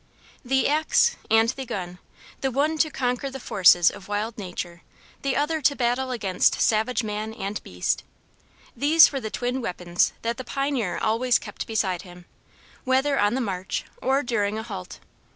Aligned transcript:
The 0.43 0.67
axe 0.67 1.15
and 1.29 1.49
the 1.49 1.63
gun, 1.63 1.99
the 2.39 2.49
one 2.49 2.79
to 2.79 2.89
conquer 2.89 3.29
the 3.29 3.39
forces 3.39 3.91
of 3.91 4.07
wild 4.07 4.35
nature, 4.35 4.81
the 5.21 5.35
other 5.35 5.61
to 5.61 5.75
battle 5.75 6.09
against 6.09 6.59
savage 6.59 7.03
man 7.03 7.35
and 7.35 7.61
beast 7.61 8.03
these 8.75 9.11
were 9.11 9.21
the 9.21 9.29
twin 9.29 9.61
weapons 9.61 10.13
that 10.23 10.37
the 10.37 10.43
pioneer 10.43 10.97
always 10.97 11.37
kept 11.37 11.67
beside 11.67 12.01
him, 12.01 12.25
whether 12.83 13.19
on 13.19 13.35
the 13.35 13.41
march 13.41 13.85
or 14.01 14.23
during 14.23 14.57
a 14.57 14.63
halt. 14.63 14.97